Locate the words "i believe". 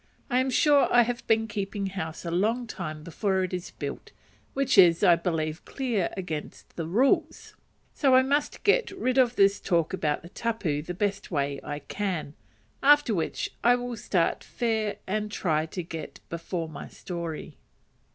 5.03-5.63